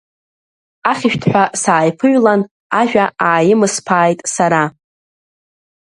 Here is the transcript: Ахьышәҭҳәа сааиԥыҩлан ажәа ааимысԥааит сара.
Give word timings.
Ахьышәҭҳәа 0.91 1.43
сааиԥыҩлан 1.61 2.41
ажәа 2.79 3.05
ааимысԥааит 3.27 4.19
сара. 4.35 4.63